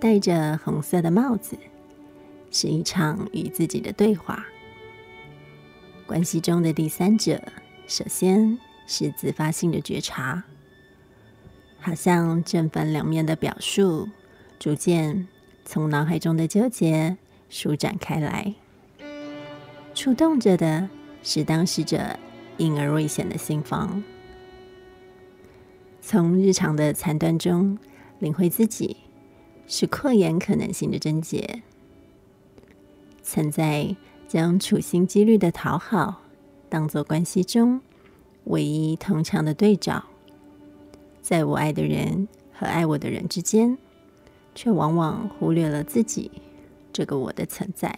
[0.00, 1.58] 戴着红色的帽子，
[2.50, 4.46] 是一场与自己的对话。
[6.06, 7.40] 关系中的第三者，
[7.86, 10.42] 首先是自发性的觉察，
[11.80, 14.08] 好像正反两面的表述，
[14.58, 15.28] 逐渐
[15.66, 17.18] 从脑海中的纠结
[17.50, 18.54] 舒展开来。
[19.94, 20.88] 触动着的
[21.22, 22.18] 是当事者
[22.56, 24.02] 隐而未显的心房，
[26.00, 27.78] 从日常的残断中
[28.18, 28.96] 领会自己
[29.70, 31.62] 是扩延可能性的症结，
[33.22, 33.96] 曾在。
[34.28, 36.22] 将处心积虑的讨好
[36.68, 37.80] 当做关系中
[38.44, 40.04] 唯一通常的对照，
[41.20, 43.76] 在我爱的人和爱我的人之间，
[44.54, 46.30] 却往往忽略了自己
[46.92, 47.92] 这个我的存在。